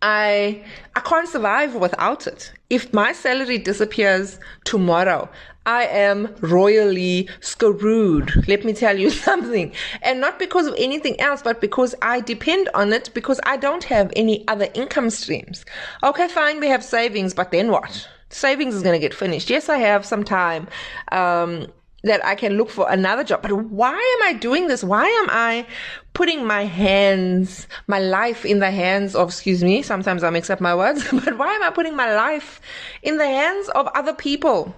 I 0.00 0.64
I 0.96 1.00
can't 1.00 1.28
survive 1.28 1.74
without 1.74 2.26
it. 2.26 2.52
If 2.70 2.92
my 2.92 3.12
salary 3.12 3.58
disappears 3.58 4.38
tomorrow, 4.64 5.28
I 5.66 5.84
am 5.84 6.34
royally 6.40 7.28
screwed. 7.40 8.32
Let 8.48 8.64
me 8.64 8.72
tell 8.72 8.98
you 8.98 9.10
something. 9.28 9.72
And 10.02 10.20
not 10.20 10.38
because 10.38 10.66
of 10.66 10.74
anything 10.76 11.20
else, 11.20 11.42
but 11.42 11.60
because 11.60 11.94
I 12.02 12.20
depend 12.20 12.68
on 12.74 12.92
it 12.92 13.10
because 13.14 13.40
I 13.44 13.56
don't 13.56 13.84
have 13.84 14.12
any 14.16 14.46
other 14.48 14.68
income 14.74 15.10
streams. 15.10 15.64
Okay, 16.02 16.28
fine, 16.28 16.60
we 16.60 16.68
have 16.68 16.84
savings, 16.84 17.34
but 17.34 17.52
then 17.52 17.70
what? 17.70 18.08
Savings 18.30 18.74
is 18.74 18.82
going 18.82 18.94
to 18.94 18.98
get 18.98 19.14
finished. 19.14 19.50
Yes, 19.50 19.68
I 19.68 19.76
have 19.78 20.06
some 20.06 20.24
time. 20.24 20.66
Um, 21.12 21.68
that 22.04 22.24
I 22.24 22.34
can 22.34 22.56
look 22.56 22.70
for 22.70 22.90
another 22.90 23.24
job. 23.24 23.42
But 23.42 23.52
why 23.52 23.92
am 23.92 24.28
I 24.28 24.38
doing 24.38 24.68
this? 24.68 24.82
Why 24.82 25.06
am 25.06 25.28
I 25.30 25.66
putting 26.14 26.44
my 26.46 26.64
hands, 26.64 27.66
my 27.86 27.98
life 27.98 28.44
in 28.44 28.58
the 28.58 28.70
hands 28.70 29.14
of, 29.14 29.28
excuse 29.28 29.62
me, 29.62 29.82
sometimes 29.82 30.24
I 30.24 30.30
mix 30.30 30.50
up 30.50 30.60
my 30.60 30.74
words, 30.74 31.04
but 31.24 31.38
why 31.38 31.54
am 31.54 31.62
I 31.62 31.70
putting 31.70 31.96
my 31.96 32.14
life 32.14 32.60
in 33.02 33.18
the 33.18 33.26
hands 33.26 33.68
of 33.70 33.88
other 33.94 34.14
people? 34.14 34.74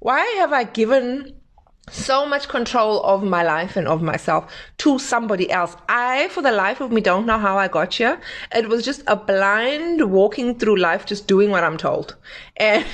Why 0.00 0.24
have 0.38 0.52
I 0.52 0.64
given 0.64 1.34
so 1.90 2.26
much 2.26 2.48
control 2.48 3.02
of 3.02 3.22
my 3.22 3.42
life 3.42 3.76
and 3.76 3.88
of 3.88 4.02
myself 4.02 4.52
to 4.78 4.98
somebody 4.98 5.50
else. 5.50 5.76
I, 5.88 6.28
for 6.28 6.42
the 6.42 6.52
life 6.52 6.80
of 6.80 6.92
me, 6.92 7.00
don't 7.00 7.26
know 7.26 7.38
how 7.38 7.58
I 7.58 7.68
got 7.68 7.94
here. 7.94 8.20
It 8.54 8.68
was 8.68 8.84
just 8.84 9.02
a 9.06 9.16
blind 9.16 10.10
walking 10.10 10.58
through 10.58 10.76
life, 10.76 11.06
just 11.06 11.26
doing 11.26 11.50
what 11.50 11.64
I'm 11.64 11.76
told. 11.76 12.16
And 12.60 12.84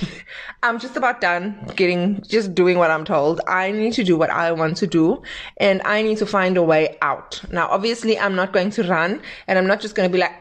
I'm 0.63 0.79
just 0.79 0.95
about 0.95 1.23
done 1.23 1.73
getting, 1.75 2.23
just 2.29 2.55
doing 2.55 2.77
what 2.77 2.91
I'm 2.91 3.05
told. 3.05 3.41
I 3.49 3.71
need 3.73 3.95
to 3.95 4.05
do 4.05 4.17
what 4.17 4.29
I 4.29 4.53
want 4.53 4.77
to 4.79 4.87
do 4.87 5.23
and 5.57 5.81
I 5.87 6.03
need 6.03 6.19
to 6.19 6.27
find 6.27 6.59
a 6.59 6.63
way 6.63 6.99
out. 7.01 7.43
Now, 7.51 7.69
obviously, 7.71 8.19
I'm 8.19 8.35
not 8.35 8.53
going 8.53 8.71
to 8.73 8.83
run 8.83 9.23
and 9.47 9.59
I'm 9.59 9.67
not 9.67 9.81
just 9.81 9.95
going 9.95 10.09
to 10.09 10.13
be 10.13 10.19
like, 10.19 10.33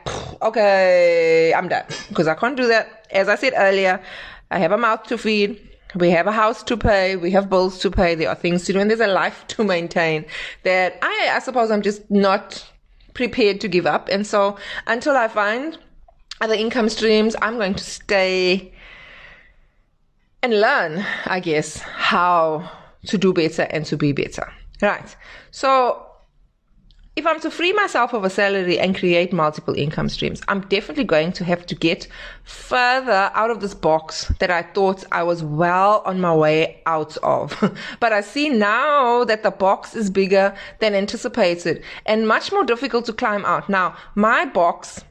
okay, 0.42 1.54
I'm 1.54 1.70
done 1.70 1.86
because 2.10 2.28
I 2.28 2.36
can't 2.36 2.58
do 2.58 2.68
that. 2.68 3.08
As 3.12 3.30
I 3.30 3.36
said 3.36 3.54
earlier, 3.56 4.02
I 4.52 4.60
have 4.60 4.72
a 4.72 4.78
mouth 4.78 5.04
to 5.04 5.18
feed. 5.18 5.73
We 5.96 6.10
have 6.12 6.28
a 6.28 6.32
house 6.32 6.64
to 6.64 6.78
pay. 6.78 7.16
We 7.16 7.32
have 7.32 7.50
bills 7.50 7.80
to 7.80 7.92
pay. 7.92 8.16
There 8.16 8.30
are 8.30 8.36
things 8.36 8.66
to 8.66 8.74
do 8.74 8.80
and 8.80 8.90
there's 8.90 9.00
a 9.00 9.08
life 9.08 9.46
to 9.48 9.64
maintain 9.64 10.26
that 10.64 10.98
I, 11.02 11.32
I 11.34 11.40
suppose 11.40 11.72
I'm 11.72 11.82
just 11.82 12.10
not 12.10 12.66
prepared 13.14 13.62
to 13.62 13.68
give 13.68 13.86
up. 13.86 14.10
And 14.10 14.26
so 14.26 14.58
until 14.88 15.16
I 15.16 15.28
find 15.28 15.78
other 16.42 16.56
income 16.56 16.90
streams, 16.90 17.36
I'm 17.42 17.58
going 17.58 17.76
to 17.76 17.84
stay 17.84 18.74
and 20.42 20.60
learn, 20.60 21.06
I 21.26 21.40
guess, 21.40 21.78
how 21.78 22.70
to 23.08 23.18
do 23.18 23.34
better 23.34 23.64
and 23.64 23.86
to 23.86 23.98
be 23.98 24.12
better. 24.12 24.52
Right. 24.82 25.16
So 25.52 26.06
if 27.16 27.28
I'm 27.28 27.40
to 27.42 27.52
free 27.52 27.74
myself 27.74 28.14
of 28.14 28.24
a 28.24 28.30
salary 28.30 28.80
and 28.80 28.98
create 28.98 29.32
multiple 29.32 29.76
income 29.76 30.10
streams, 30.10 30.42
I'm 30.48 30.62
definitely 30.62 31.04
going 31.04 31.32
to 31.34 31.44
have 31.44 31.64
to 31.68 31.76
get 31.76 32.08
further 32.44 33.30
out 33.36 33.52
of 33.52 33.62
this 33.62 33.76
box 33.76 34.32
that 34.40 34.50
I 34.50 34.64
thought 34.64 35.04
I 35.12 35.22
was 35.22 35.44
well 35.44 36.02
on 36.06 36.20
my 36.20 36.34
way 36.34 36.82
out 36.88 37.16
of. 37.18 37.56
but 38.00 38.14
I 38.14 38.22
see 38.22 38.50
now 38.50 39.24
that 39.26 39.44
the 39.44 39.52
box 39.52 39.96
is 39.96 40.10
bigger 40.10 40.56
than 40.80 40.96
anticipated 40.96 41.84
and 42.08 42.28
much 42.28 42.52
more 42.52 42.64
difficult 42.64 43.06
to 43.06 43.14
climb 43.14 43.46
out. 43.46 43.70
Now, 43.70 43.96
my 44.16 44.46
box 44.46 45.04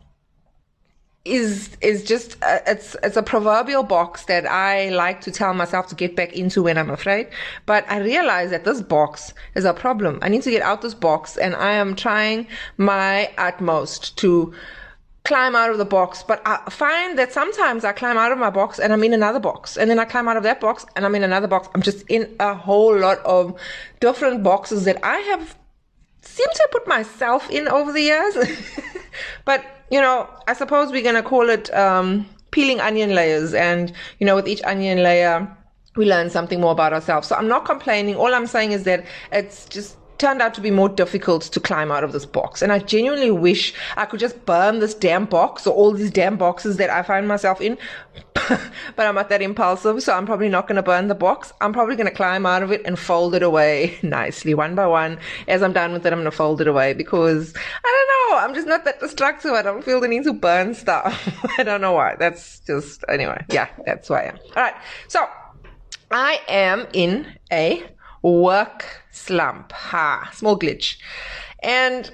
is 1.25 1.77
is 1.81 2.03
just 2.03 2.35
a, 2.43 2.47
uh, 2.47 2.59
it's 2.67 2.97
it's 3.03 3.17
a 3.17 3.23
proverbial 3.23 3.85
box 3.85 4.25
that 4.25 4.45
I 4.45 4.89
like 4.91 5.21
to 5.23 5.31
tell 5.31 5.55
myself 5.55 5.87
to 5.89 5.95
get 5.95 6.17
back 6.17 6.33
into 6.33 6.65
when 6.65 6.77
I'm 6.77 6.91
afraid. 6.91 7.29
But 7.65 7.85
I 7.89 7.99
realize 7.99 8.51
that 8.51 8.65
this 8.65 8.81
box 8.81 9.33
is 9.55 9.65
a 9.65 9.73
problem. 9.73 10.19
I 10.23 10.29
need 10.29 10.43
to 10.43 10.51
get 10.51 10.63
out 10.63 10.83
this 10.83 10.95
box, 10.95 11.37
and 11.37 11.55
I 11.55 11.73
am 11.73 11.95
trying 11.95 12.49
my 12.77 13.31
utmost 13.39 14.19
to 14.19 14.53
climb 15.25 15.55
out 15.55 15.71
of 15.71 15.79
the 15.79 15.85
box. 15.85 16.25
But 16.25 16.43
I 16.45 16.59
find 16.69 17.17
that 17.19 17.33
sometimes 17.33 17.85
I 17.85 17.93
climb 17.93 18.17
out 18.17 18.33
of 18.33 18.39
my 18.39 18.51
box 18.51 18.81
and 18.81 18.93
I'm 18.93 19.05
in 19.05 19.13
another 19.13 19.41
box, 19.41 19.77
and 19.77 19.89
then 19.89 20.01
I 20.01 20.05
climb 20.05 20.27
out 20.27 20.37
of 20.37 20.43
that 20.43 20.61
box 20.61 20.85
and 20.97 21.05
I'm 21.05 21.15
in 21.15 21.23
another 21.23 21.47
box. 21.47 21.69
I'm 21.75 21.83
just 21.83 22.05
in 22.09 22.35
a 22.41 22.55
whole 22.55 22.99
lot 22.99 23.19
of 23.19 23.59
different 24.01 24.43
boxes 24.43 24.85
that 24.87 24.99
I 25.05 25.19
have 25.19 25.57
seemed 26.23 26.53
to 26.55 26.69
put 26.73 26.87
myself 26.87 27.51
in 27.51 27.69
over 27.69 27.93
the 27.93 28.03
years. 28.03 28.37
but 29.45 29.65
you 29.93 30.01
know, 30.01 30.27
I 30.49 30.55
suppose 30.55 30.91
we're 30.91 31.03
going 31.03 31.17
to 31.17 31.23
call 31.23 31.51
it 31.51 31.73
um, 31.75 32.27
peeling 32.51 32.81
onion 32.81 33.15
layers. 33.15 33.53
And, 33.53 33.93
you 34.21 34.27
know, 34.27 34.35
with 34.35 34.49
each 34.49 34.63
onion 34.65 35.03
layer, 35.03 35.55
we 35.97 36.07
learn 36.07 36.31
something 36.31 36.61
more 36.61 36.73
about 36.73 36.95
ourselves. 36.95 37.29
So 37.29 37.37
I'm 37.37 37.47
not 37.47 37.67
complaining. 37.67 38.17
All 38.17 38.33
I'm 38.33 38.47
saying 38.47 38.73
is 38.73 38.85
that 38.85 39.05
it's 39.33 39.67
just 39.67 39.97
turned 40.23 40.41
out 40.41 40.55
to 40.55 40.61
be 40.61 40.71
more 40.71 40.89
difficult 40.89 41.43
to 41.43 41.59
climb 41.59 41.91
out 41.91 42.05
of 42.05 42.13
this 42.13 42.25
box. 42.25 42.63
And 42.63 42.71
I 42.73 42.79
genuinely 42.79 43.33
wish 43.33 43.75
I 43.97 44.05
could 44.05 44.21
just 44.21 44.47
burn 44.47 44.79
this 44.79 44.95
damn 44.95 45.25
box 45.25 45.67
or 45.67 45.75
all 45.75 45.93
these 45.93 46.13
damn 46.13 46.37
boxes 46.37 46.77
that 46.77 46.91
I 46.91 47.03
find 47.03 47.27
myself 47.27 47.61
in. 47.61 47.77
but 48.35 48.71
I'm 49.07 49.17
not 49.17 49.29
that 49.31 49.43
impulsive, 49.43 50.01
so 50.01 50.15
I'm 50.15 50.25
probably 50.25 50.49
not 50.49 50.69
going 50.69 50.77
to 50.77 50.83
burn 50.83 51.09
the 51.09 51.17
box. 51.17 51.53
I'm 51.61 51.73
probably 51.73 51.97
going 51.97 52.09
to 52.09 52.15
climb 52.15 52.47
out 52.47 52.63
of 52.63 52.71
it 52.71 52.83
and 52.85 52.97
fold 52.97 53.35
it 53.35 53.43
away 53.43 53.99
nicely, 54.05 54.55
one 54.55 54.77
by 54.77 54.87
one. 54.87 55.19
As 55.49 55.61
I'm 55.61 55.73
done 55.73 55.93
with 55.93 56.07
it, 56.07 56.13
I'm 56.13 56.21
going 56.21 56.31
to 56.31 56.37
fold 56.37 56.61
it 56.61 56.69
away 56.69 56.95
because 56.95 57.53
I 57.85 58.07
don't 58.29 58.31
know. 58.31 58.47
I'm 58.47 58.55
just 58.55 58.69
not 58.69 58.85
that 58.85 59.01
destructive. 59.01 59.51
I 59.51 59.63
don't 59.63 59.85
feel 59.85 60.01
the 60.01 60.07
need 60.07 60.23
to 60.25 60.33
burn 60.33 60.75
stuff. 60.75 61.29
I 61.59 61.65
don't 61.65 61.81
know 61.81 61.93
why. 61.93 62.15
That's 62.17 62.61
just, 62.61 63.05
anyway. 63.09 63.45
Yeah, 63.51 63.69
that's 63.85 64.09
why 64.09 64.21
I 64.21 64.29
am. 64.29 64.39
All 64.57 64.63
right. 64.63 64.75
So 65.09 65.27
I 66.13 66.41
am 66.47 66.87
in 66.93 67.27
a 67.51 67.85
work 68.23 69.03
slump. 69.11 69.73
Ha, 69.73 70.31
small 70.33 70.59
glitch. 70.59 70.97
And 71.63 72.11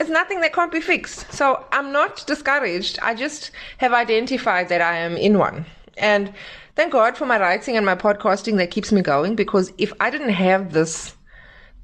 it's 0.00 0.10
nothing 0.10 0.40
that 0.40 0.54
can't 0.54 0.72
be 0.72 0.80
fixed. 0.80 1.30
So 1.32 1.64
I'm 1.72 1.92
not 1.92 2.24
discouraged. 2.26 2.98
I 3.02 3.14
just 3.14 3.50
have 3.78 3.92
identified 3.92 4.68
that 4.70 4.80
I 4.80 4.96
am 4.96 5.16
in 5.16 5.38
one. 5.38 5.66
And 5.98 6.32
thank 6.74 6.92
God 6.92 7.16
for 7.16 7.26
my 7.26 7.38
writing 7.38 7.76
and 7.76 7.84
my 7.84 7.94
podcasting 7.94 8.56
that 8.56 8.70
keeps 8.70 8.90
me 8.92 9.02
going 9.02 9.36
because 9.36 9.72
if 9.76 9.92
I 10.00 10.10
didn't 10.10 10.30
have 10.30 10.72
this 10.72 11.14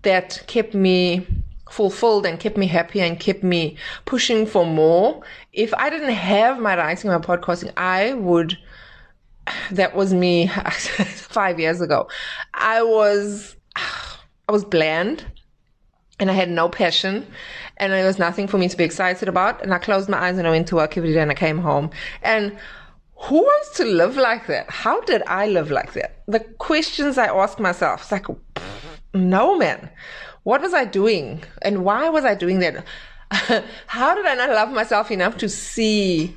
that 0.03 0.43
kept 0.47 0.73
me 0.75 1.27
fulfilled 1.71 2.25
and 2.25 2.41
kept 2.41 2.57
me 2.57 2.67
happy 2.67 3.01
and 3.01 3.19
kept 3.21 3.43
me 3.43 3.77
pushing 4.07 4.47
for 4.47 4.65
more, 4.65 5.21
if 5.53 5.75
I 5.75 5.91
didn't 5.91 6.15
have 6.15 6.59
my 6.59 6.77
writing 6.77 7.11
and 7.11 7.21
my 7.21 7.37
podcasting, 7.37 7.73
I 7.77 8.15
would 8.15 8.57
that 9.71 9.95
was 9.95 10.13
me 10.13 10.49
five 10.49 11.59
years 11.61 11.81
ago. 11.81 12.09
I 12.55 12.83
was, 12.83 13.57
I 13.77 14.53
was 14.53 14.65
bland 14.65 15.25
and 16.19 16.31
I 16.31 16.35
had 16.35 16.51
no 16.51 16.69
passion 16.69 17.27
and 17.77 17.93
there 17.93 18.07
was 18.07 18.19
nothing 18.19 18.49
for 18.49 18.59
me 18.59 18.69
to 18.69 18.77
be 18.77 18.85
excited 18.85 19.29
about. 19.29 19.63
And 19.63 19.75
I 19.75 19.79
closed 19.79 20.09
my 20.09 20.19
eyes 20.19 20.39
and 20.39 20.47
I 20.47 20.51
went 20.51 20.69
to 20.69 20.77
work 20.77 20.97
every 20.97 21.13
day 21.13 21.21
and 21.21 21.31
I 21.31 21.35
came 21.35 21.59
home. 21.59 21.91
And 22.23 22.57
who 23.17 23.37
wants 23.37 23.77
to 23.77 23.85
live 23.85 24.17
like 24.17 24.47
that? 24.47 24.71
How 24.71 25.01
did 25.03 25.23
I 25.27 25.47
live 25.49 25.71
like 25.71 25.93
that? 25.95 26.23
The 26.27 26.41
questions 26.41 27.19
I 27.19 27.27
ask 27.27 27.59
myself, 27.59 28.03
it's 28.03 28.13
like, 28.13 28.27
no, 29.15 29.57
man. 29.57 29.91
What 30.45 30.61
was 30.61 30.75
I 30.75 30.85
doing? 30.85 31.43
And 31.63 31.85
why 31.85 32.09
was 32.09 32.25
I 32.25 32.35
doing 32.35 32.61
that? 32.61 32.85
How 33.89 34.15
did 34.15 34.27
I 34.27 34.35
not 34.35 34.51
love 34.51 34.71
myself 34.71 35.11
enough 35.11 35.37
to 35.39 35.49
see 35.49 36.37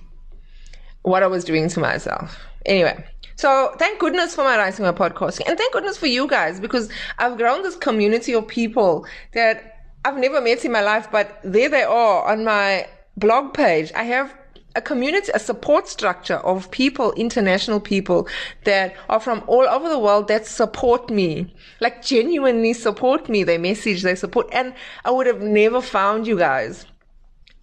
what 1.04 1.22
I 1.22 1.28
was 1.28 1.44
doing 1.44 1.70
to 1.70 1.80
myself? 1.80 2.40
Anyway, 2.66 3.06
so 3.36 3.74
thank 3.78 4.00
goodness 4.00 4.36
for 4.36 4.44
my 4.44 4.58
writing 4.58 4.86
my 4.86 4.92
podcasting 4.92 5.48
and 5.48 5.58
thank 5.58 5.74
goodness 5.74 5.98
for 5.98 6.08
you 6.08 6.28
guys 6.28 6.60
because 6.60 6.90
I've 7.18 7.38
grown 7.38 7.64
this 7.64 7.76
community 7.76 8.34
of 8.34 8.48
people 8.48 9.06
that 9.34 9.80
I've 10.06 10.18
never 10.18 10.42
met 10.42 10.64
in 10.66 10.72
my 10.72 10.82
life, 10.82 11.10
but 11.12 11.40
there 11.44 11.70
they 11.70 11.84
are 11.84 12.26
on 12.32 12.44
my 12.44 12.88
blog 13.18 13.54
page. 13.54 13.92
I 13.94 14.04
have 14.04 14.34
a 14.76 14.82
community, 14.82 15.32
a 15.34 15.40
support 15.40 15.88
structure 15.88 16.38
of 16.38 16.70
people, 16.72 17.12
international 17.14 17.80
people 17.80 18.28
that 18.64 18.96
are 19.10 19.20
from 19.20 19.44
all 19.48 19.68
over 19.68 19.90
the 19.90 20.00
world 20.00 20.28
that 20.28 20.46
support 20.46 21.10
me, 21.10 21.54
like 21.80 22.04
genuinely 22.04 22.74
support 22.74 23.30
me. 23.30 23.44
They 23.44 23.58
message, 23.58 24.04
they 24.04 24.16
support, 24.16 24.48
and 24.54 24.74
I 25.06 25.12
would 25.12 25.28
have 25.28 25.42
never 25.42 25.82
found 25.82 26.28
you 26.28 26.38
guys 26.38 26.86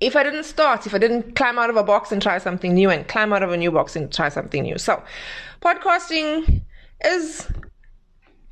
if 0.00 0.14
I 0.14 0.22
didn't 0.22 0.44
start, 0.44 0.86
if 0.86 0.94
I 0.94 0.98
didn't 0.98 1.36
climb 1.36 1.58
out 1.58 1.70
of 1.70 1.76
a 1.76 1.82
box 1.82 2.12
and 2.12 2.20
try 2.20 2.38
something 2.38 2.74
new 2.74 2.90
and 2.90 3.06
climb 3.08 3.32
out 3.32 3.42
of 3.42 3.50
a 3.52 3.56
new 3.56 3.70
box 3.70 3.96
and 3.96 4.12
try 4.12 4.28
something 4.28 4.62
new. 4.62 4.78
So, 4.78 5.02
podcasting 5.62 6.62
is, 7.04 7.46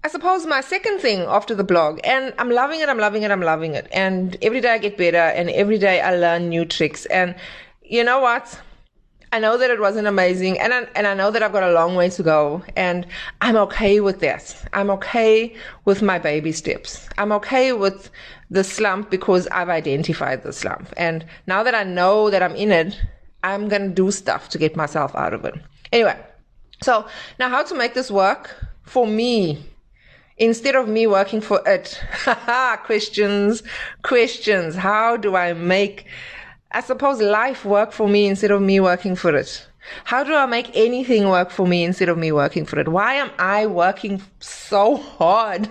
I 0.03 0.09
suppose, 0.09 0.47
my 0.47 0.63
second 0.63 1.01
thing 1.01 1.21
after 1.21 1.55
the 1.55 1.65
blog. 1.65 2.01
And 2.05 2.33
I'm 2.39 2.51
loving 2.51 2.81
it, 2.81 2.89
I'm 2.89 2.99
loving 2.99 3.23
it, 3.23 3.31
I'm 3.31 3.43
loving 3.43 3.75
it. 3.75 3.89
And 3.93 4.37
every 4.41 4.61
day 4.61 4.71
I 4.71 4.79
get 4.79 4.97
better 4.97 5.17
and 5.19 5.51
every 5.51 5.79
day 5.79 6.01
I 6.01 6.17
learn 6.17 6.49
new 6.49 6.65
tricks. 6.65 7.05
And 7.07 7.35
you 7.83 8.05
know 8.05 8.21
what? 8.21 8.59
I 9.35 9.41
know 9.41 9.59
that 9.59 9.69
it 9.69 9.81
wasn't 9.81 10.07
amazing 10.07 10.61
and 10.61 10.73
I, 10.73 10.87
and 10.95 11.09
I 11.09 11.15
know 11.15 11.33
that 11.33 11.43
I've 11.43 11.51
got 11.51 11.65
a 11.65 11.73
long 11.73 11.97
way 11.97 12.09
to 12.09 12.23
go 12.23 12.63
and 12.77 13.05
I'm 13.41 13.57
okay 13.57 13.99
with 13.99 14.21
this. 14.21 14.65
I'm 14.73 14.91
okay 14.91 15.57
with 15.85 16.03
my 16.03 16.21
baby 16.21 16.53
steps. 16.53 17.09
I'm 17.19 17.33
okay 17.33 17.73
with 17.73 18.11
the 18.49 18.63
slump 18.63 19.11
because 19.11 19.49
I've 19.49 19.71
identified 19.71 20.45
the 20.45 20.53
slump. 20.53 20.95
And 20.97 21.27
now 21.49 21.65
that 21.65 21.75
I 21.75 21.83
know 21.83 22.31
that 22.31 22.45
I'm 22.45 22.55
in 22.55 22.71
it, 22.71 22.97
I'm 23.43 23.69
going 23.69 23.89
to 23.89 23.93
do 23.93 24.13
stuff 24.13 24.51
to 24.51 24.59
get 24.59 24.77
myself 24.77 25.17
out 25.17 25.35
of 25.35 25.45
it. 25.45 25.55
Anyway, 25.91 26.17
so 26.85 27.05
now 27.41 27.49
how 27.49 27.65
to 27.65 27.75
make 27.75 27.95
this 27.95 28.13
work 28.13 28.55
for 28.85 29.05
me 29.05 29.59
instead 30.39 30.77
of 30.77 30.87
me 30.87 31.09
working 31.09 31.41
for 31.41 31.61
it. 31.67 32.01
questions, 32.85 33.65
questions. 34.05 34.77
How 34.77 35.17
do 35.17 35.35
I 35.35 35.55
make 35.55 36.07
I 36.75 36.81
suppose 36.81 37.23
life 37.23 37.65
work 37.65 37.93
for 37.93 38.09
me 38.09 38.27
instead 38.27 38.51
of 38.51 38.61
me 38.61 38.81
working 38.81 39.15
for 39.15 39.35
it? 39.35 39.67
How 40.03 40.25
do 40.25 40.35
I 40.35 40.47
make 40.47 40.77
anything 40.77 41.29
work 41.29 41.51
for 41.51 41.69
me 41.69 41.85
instead 41.85 42.09
of 42.09 42.19
me 42.19 42.33
working 42.33 42.65
for 42.65 42.81
it? 42.81 42.89
Why 42.89 43.15
am 43.15 43.31
I 43.39 43.67
working 43.67 44.21
so 44.41 44.97
hard 44.97 45.69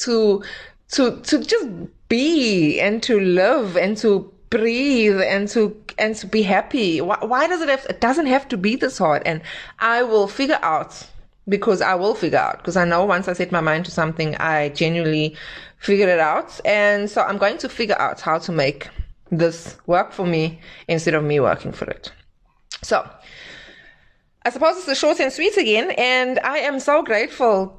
to, 0.00 0.42
to, 0.90 1.20
to 1.20 1.38
just 1.38 1.68
be 2.08 2.78
and 2.80 3.02
to 3.04 3.18
live 3.18 3.78
and 3.78 3.96
to 3.98 4.30
breathe 4.50 5.22
and 5.22 5.48
to, 5.48 5.74
and 5.98 6.14
to 6.16 6.26
be 6.26 6.42
happy? 6.42 7.00
Why, 7.00 7.16
why 7.22 7.46
does 7.46 7.62
it 7.62 7.70
have, 7.70 7.86
it 7.88 8.02
doesn't 8.02 8.26
have 8.26 8.46
to 8.48 8.58
be 8.58 8.76
this 8.76 8.98
hard? 8.98 9.22
And 9.24 9.40
I 9.78 10.02
will 10.02 10.28
figure 10.28 10.58
out 10.60 11.06
because 11.48 11.80
I 11.80 11.94
will 11.94 12.14
figure 12.14 12.38
out. 12.38 12.58
Because 12.58 12.76
I 12.76 12.84
know 12.84 13.06
once 13.06 13.26
I 13.26 13.32
set 13.32 13.52
my 13.52 13.62
mind 13.62 13.86
to 13.86 13.90
something, 13.90 14.36
I 14.36 14.68
genuinely 14.70 15.34
figure 15.78 16.08
it 16.08 16.18
out. 16.18 16.60
And 16.66 17.08
so 17.08 17.22
I'm 17.22 17.38
going 17.38 17.56
to 17.58 17.70
figure 17.70 17.98
out 17.98 18.20
how 18.20 18.38
to 18.40 18.52
make 18.52 18.88
this 19.32 19.76
work 19.86 20.12
for 20.12 20.26
me 20.26 20.60
instead 20.86 21.14
of 21.14 21.24
me 21.24 21.40
working 21.40 21.72
for 21.72 21.86
it. 21.86 22.12
So 22.82 23.08
I 24.44 24.50
suppose 24.50 24.76
it's 24.76 24.86
the 24.86 24.94
short 24.94 25.18
and 25.18 25.32
sweet 25.32 25.56
again. 25.56 25.92
And 25.92 26.38
I 26.40 26.58
am 26.58 26.78
so 26.78 27.02
grateful 27.02 27.78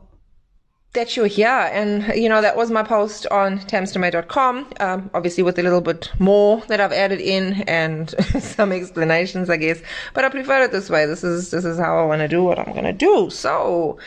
that 0.94 1.16
you're 1.16 1.28
here. 1.28 1.48
And, 1.48 2.16
you 2.16 2.30
know, 2.30 2.42
that 2.42 2.56
was 2.56 2.72
my 2.72 2.84
post 2.84 3.28
on 3.28 3.60
tamstermay.com, 3.60 4.68
um, 4.80 5.10
obviously 5.14 5.44
with 5.44 5.58
a 5.60 5.64
little 5.64 5.82
bit 5.82 6.12
more 6.20 6.62
that 6.68 6.80
I've 6.80 6.92
added 6.92 7.20
in 7.20 7.64
and 7.68 8.10
some 8.40 8.72
explanations, 8.72 9.50
I 9.50 9.58
guess. 9.58 9.82
But 10.14 10.26
I 10.26 10.30
prefer 10.30 10.64
it 10.64 10.72
this 10.72 10.90
way. 10.90 11.06
This 11.06 11.24
is, 11.24 11.52
this 11.52 11.66
is 11.66 11.78
how 11.78 12.00
I 12.00 12.06
want 12.06 12.22
to 12.22 12.28
do 12.28 12.44
what 12.44 12.60
I'm 12.60 12.72
going 12.74 12.84
to 12.84 12.94
do. 12.94 13.30
So 13.30 13.98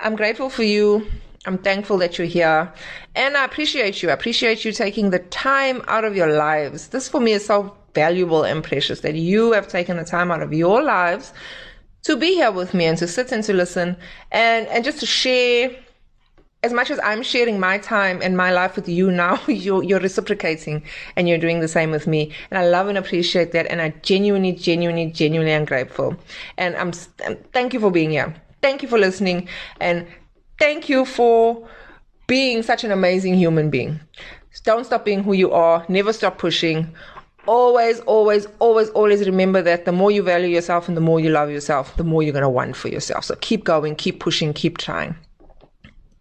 I'm 0.00 0.16
grateful 0.16 0.50
for 0.50 0.62
you. 0.62 1.06
I'm 1.46 1.58
thankful 1.58 1.98
that 1.98 2.16
you're 2.18 2.26
here 2.26 2.72
and 3.14 3.36
I 3.36 3.44
appreciate 3.44 4.02
you. 4.02 4.10
I 4.10 4.12
appreciate 4.12 4.64
you 4.64 4.72
taking 4.72 5.10
the 5.10 5.18
time 5.18 5.82
out 5.88 6.04
of 6.04 6.16
your 6.16 6.32
lives. 6.32 6.88
This 6.88 7.08
for 7.08 7.20
me 7.20 7.32
is 7.32 7.44
so 7.44 7.76
valuable 7.94 8.42
and 8.44 8.64
precious 8.64 9.00
that 9.00 9.14
you 9.14 9.52
have 9.52 9.68
taken 9.68 9.96
the 9.96 10.04
time 10.04 10.30
out 10.30 10.42
of 10.42 10.52
your 10.52 10.82
lives 10.82 11.32
to 12.04 12.16
be 12.16 12.34
here 12.34 12.50
with 12.50 12.74
me 12.74 12.86
and 12.86 12.98
to 12.98 13.06
sit 13.06 13.30
and 13.32 13.44
to 13.44 13.52
listen 13.52 13.96
and, 14.32 14.66
and 14.68 14.84
just 14.84 15.00
to 15.00 15.06
share 15.06 15.70
as 16.62 16.72
much 16.72 16.90
as 16.90 16.98
I'm 17.04 17.22
sharing 17.22 17.60
my 17.60 17.76
time 17.76 18.20
and 18.22 18.38
my 18.38 18.50
life 18.50 18.74
with 18.74 18.88
you 18.88 19.10
now, 19.10 19.38
you're, 19.48 19.82
you're 19.82 20.00
reciprocating 20.00 20.82
and 21.14 21.28
you're 21.28 21.38
doing 21.38 21.60
the 21.60 21.68
same 21.68 21.90
with 21.90 22.06
me. 22.06 22.32
And 22.50 22.58
I 22.58 22.66
love 22.66 22.88
and 22.88 22.96
appreciate 22.96 23.52
that. 23.52 23.66
And 23.66 23.82
I 23.82 23.90
genuinely, 24.02 24.52
genuinely, 24.52 25.10
genuinely 25.10 25.52
am 25.52 25.66
grateful. 25.66 26.16
And 26.56 26.74
I'm, 26.76 26.92
thank 27.52 27.74
you 27.74 27.80
for 27.80 27.90
being 27.90 28.10
here. 28.10 28.34
Thank 28.62 28.82
you 28.82 28.88
for 28.88 28.98
listening. 28.98 29.46
And 29.78 30.06
thank 30.58 30.88
you 30.88 31.04
for 31.04 31.68
being 32.26 32.62
such 32.62 32.84
an 32.84 32.90
amazing 32.90 33.34
human 33.34 33.70
being. 33.70 34.00
Don't 34.64 34.84
stop 34.84 35.04
being 35.04 35.22
who 35.22 35.32
you 35.32 35.52
are. 35.52 35.84
Never 35.88 36.12
stop 36.12 36.38
pushing. 36.38 36.94
Always, 37.46 38.00
always, 38.00 38.46
always, 38.58 38.88
always 38.90 39.26
remember 39.26 39.60
that 39.60 39.84
the 39.84 39.92
more 39.92 40.10
you 40.10 40.22
value 40.22 40.48
yourself 40.48 40.88
and 40.88 40.96
the 40.96 41.02
more 41.02 41.20
you 41.20 41.28
love 41.28 41.50
yourself, 41.50 41.94
the 41.96 42.04
more 42.04 42.22
you're 42.22 42.32
going 42.32 42.42
to 42.42 42.48
want 42.48 42.76
for 42.76 42.88
yourself. 42.88 43.24
So 43.24 43.34
keep 43.40 43.64
going, 43.64 43.96
keep 43.96 44.20
pushing, 44.20 44.54
keep 44.54 44.78
trying. 44.78 45.16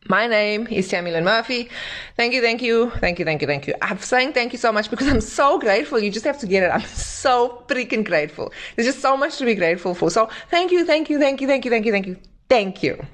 My 0.09 0.27
name 0.27 0.67
is 0.67 0.89
Tammy 0.89 1.11
Lynn 1.11 1.23
Murphy. 1.23 1.69
Thank 2.17 2.33
you, 2.33 2.41
thank 2.41 2.61
you, 2.61 2.89
thank 2.99 3.19
you, 3.19 3.25
thank 3.25 3.41
you, 3.41 3.47
thank 3.47 3.67
you. 3.67 3.73
I'm 3.81 3.99
saying 3.99 4.33
thank 4.33 4.51
you 4.51 4.59
so 4.59 4.73
much 4.73 4.89
because 4.89 5.07
I'm 5.07 5.21
so 5.21 5.57
grateful. 5.59 5.97
You 5.97 6.11
just 6.11 6.25
have 6.25 6.39
to 6.39 6.47
get 6.47 6.63
it. 6.63 6.67
I'm 6.67 6.81
so 6.81 7.63
freaking 7.67 8.03
grateful. 8.03 8.51
There's 8.75 8.87
just 8.87 8.99
so 8.99 9.15
much 9.15 9.37
to 9.37 9.45
be 9.45 9.55
grateful 9.55 9.95
for. 9.95 10.09
So 10.09 10.29
thank 10.51 10.73
you, 10.73 10.85
thank 10.85 11.09
you, 11.09 11.19
thank 11.19 11.39
you, 11.39 11.47
thank 11.47 11.63
you, 11.63 11.71
thank 11.71 11.85
you, 11.85 11.91
thank 11.93 12.07
you, 12.07 12.17
thank 12.49 12.83
you. 12.83 13.05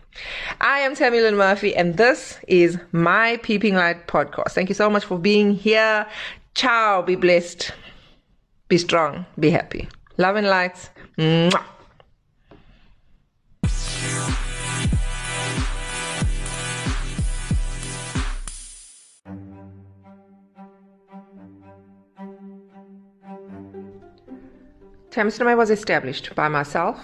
I 0.61 0.79
am 0.79 0.95
Tammy 0.95 1.21
Lynn 1.21 1.35
Murphy 1.35 1.75
and 1.75 1.97
this 1.97 2.37
is 2.47 2.77
my 2.91 3.37
Peeping 3.43 3.75
Light 3.75 4.07
podcast. 4.07 4.51
Thank 4.51 4.69
you 4.69 4.75
so 4.75 4.89
much 4.89 5.05
for 5.05 5.17
being 5.17 5.53
here. 5.53 6.05
Ciao. 6.55 7.01
Be 7.01 7.15
blessed. 7.15 7.71
Be 8.67 8.77
strong. 8.77 9.25
Be 9.39 9.49
happy. 9.49 9.87
Love 10.17 10.35
and 10.35 10.47
lights. 10.47 10.89
Mwah. 11.17 11.63
Tamstermay 25.11 25.57
was 25.57 25.71
established 25.71 26.35
by 26.35 26.47
myself, 26.47 26.97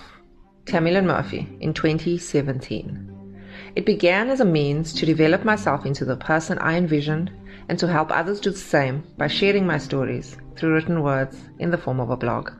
Tammy 0.75 0.91
Lynn 0.91 1.08
Murphy, 1.08 1.48
in 1.62 1.74
2017. 1.74 3.48
It 3.77 3.86
began 3.86 4.29
as 4.29 4.41
a 4.41 4.44
means 4.44 4.91
to 4.96 5.05
develop 5.05 5.46
myself 5.46 5.86
into 5.86 6.03
the 6.03 6.17
person 6.17 6.58
I 6.60 6.75
envisioned 6.75 7.32
and 7.70 7.79
to 7.79 7.88
help 7.88 8.12
others 8.12 8.41
do 8.41 8.50
the 8.50 8.58
same 8.58 9.01
by 9.17 9.27
sharing 9.27 9.65
my 9.65 9.77
stories 9.77 10.36
through 10.58 10.74
written 10.74 11.01
words 11.01 11.41
in 11.60 11.72
the 11.72 11.77
form 11.77 12.01
of 12.01 12.10
a 12.10 12.17
blog. 12.17 12.51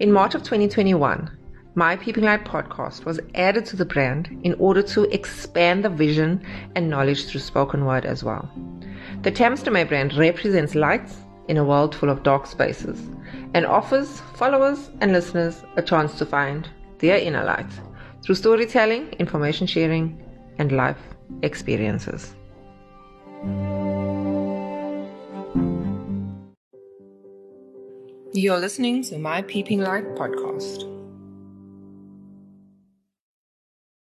In 0.00 0.10
March 0.10 0.34
of 0.34 0.42
2021, 0.42 1.30
my 1.76 1.94
Peeping 1.94 2.24
Light 2.24 2.44
podcast 2.44 3.04
was 3.04 3.20
added 3.36 3.64
to 3.66 3.76
the 3.76 3.84
brand 3.84 4.40
in 4.42 4.54
order 4.54 4.82
to 4.82 5.04
expand 5.14 5.84
the 5.84 5.90
vision 5.90 6.44
and 6.74 6.90
knowledge 6.90 7.26
through 7.26 7.42
spoken 7.42 7.84
word 7.84 8.04
as 8.04 8.24
well. 8.24 8.50
The 9.22 9.30
Tamstermay 9.30 9.86
brand 9.86 10.12
represents 10.16 10.74
lights 10.74 11.18
in 11.46 11.56
a 11.56 11.64
world 11.64 11.94
full 11.94 12.10
of 12.10 12.24
dark 12.24 12.48
spaces 12.48 12.98
and 13.54 13.64
offers 13.64 14.22
followers 14.34 14.90
and 15.00 15.12
listeners 15.12 15.62
a 15.76 15.82
chance 15.82 16.18
to 16.18 16.26
find 16.26 16.68
their 16.98 17.18
inner 17.18 17.44
light 17.44 17.70
through 18.22 18.34
storytelling, 18.34 19.10
information 19.18 19.66
sharing, 19.66 20.22
and 20.58 20.72
life 20.72 21.00
experiences. 21.42 22.34
You're 28.32 28.58
listening 28.58 29.02
to 29.04 29.18
My 29.18 29.42
Peeping 29.42 29.80
Light 29.80 30.04
podcast. 30.14 30.97